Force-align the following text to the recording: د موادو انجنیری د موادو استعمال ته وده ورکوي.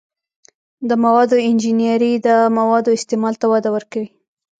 د 0.89 0.91
موادو 1.03 1.37
انجنیری 1.47 2.13
د 2.27 2.29
موادو 2.57 2.89
استعمال 2.97 3.33
ته 3.41 3.45
وده 3.53 3.69
ورکوي. 3.75 4.09